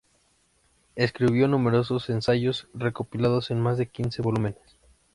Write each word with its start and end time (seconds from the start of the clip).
Escribió 0.95 1.47
numerosos 1.47 2.09
ensayos 2.09 2.67
recopilados 2.73 3.51
en 3.51 3.61
más 3.61 3.77
de 3.77 3.85
quince 3.85 4.23
volúmenes. 4.23 4.75